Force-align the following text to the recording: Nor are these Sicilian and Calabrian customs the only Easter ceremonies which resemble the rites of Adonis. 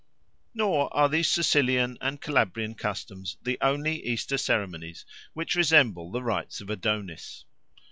Nor 0.55 0.91
are 0.97 1.07
these 1.09 1.29
Sicilian 1.29 1.95
and 2.01 2.19
Calabrian 2.19 2.73
customs 2.73 3.37
the 3.43 3.59
only 3.61 4.03
Easter 4.03 4.39
ceremonies 4.39 5.05
which 5.33 5.53
resemble 5.53 6.09
the 6.09 6.23
rites 6.23 6.59
of 6.59 6.71
Adonis. 6.71 7.45